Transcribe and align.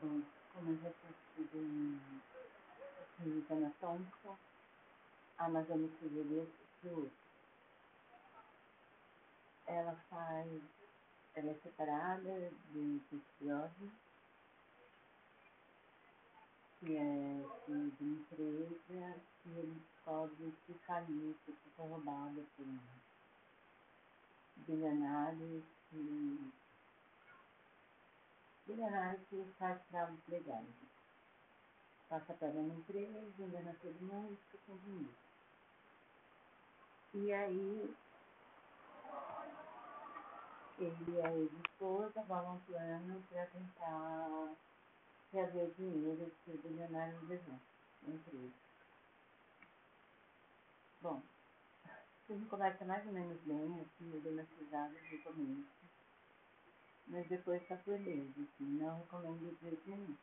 Bom, 0.00 0.22
como 0.54 0.70
eu 0.70 0.78
já 0.78 0.92
sido 1.34 1.58
em 1.58 2.00
clínica 3.16 3.54
anatômica, 3.54 4.38
a 5.36 5.46
Amazônia 5.46 5.88
Figueiredo 5.98 6.52
outro. 6.84 7.10
Ela 9.66 9.96
faz, 10.08 10.62
ela 11.34 11.50
é 11.50 11.54
separada 11.54 12.52
de 12.72 13.00
pestiose, 13.10 13.90
que 16.78 16.96
é 16.96 17.42
de, 17.66 17.90
de 17.90 18.04
uma 18.04 18.20
empresa 18.20 19.20
que 19.42 19.48
ele 19.48 19.80
descobre 19.80 20.54
que 20.64 20.74
faliu, 20.86 21.34
que 21.44 21.52
foi 21.74 21.88
roubada 21.88 22.40
por 22.56 22.66
bilionários 24.64 25.64
e 25.90 25.96
bilionários 25.96 26.47
que 29.30 29.46
faz 29.58 29.80
escravos 29.80 30.20
legais. 30.28 30.66
Passa 32.08 32.34
pegando 32.34 32.74
empresa, 32.74 33.32
engana 33.38 33.74
todo 33.80 34.00
mundo 34.00 34.38
fica 34.50 34.58
com 34.66 34.76
dinheiro. 34.78 35.14
E 37.14 37.32
aí 37.32 37.96
ele 40.78 41.16
e 41.16 41.22
a 41.22 41.32
ex-esposa 41.34 42.22
vão 42.22 42.56
um 42.56 42.60
plano 42.60 43.22
para 43.30 43.46
tentar 43.46 44.54
trazer 45.30 45.74
dinheiro 45.76 46.30
que 46.44 46.50
o 46.50 46.58
bilionário 46.58 47.18
levou 47.26 47.58
na 48.02 48.14
empresa. 48.14 48.52
Bom, 51.00 51.22
tudo 52.26 52.46
começa 52.48 52.84
mais 52.84 53.06
ou 53.06 53.12
menos 53.12 53.40
bem, 53.42 53.80
assim, 53.80 54.14
eu 54.14 54.20
dei 54.20 54.32
umas 54.32 54.48
risadas 54.58 55.10
no 55.10 55.18
começo 55.22 55.87
mas 57.08 57.26
depois 57.28 57.60
está 57.62 57.76
perdendo, 57.76 58.34
assim, 58.42 58.64
não 58.78 58.98
recomendo 58.98 59.54
de 59.56 59.60
jeito 59.60 59.90
nenhum. 59.90 60.14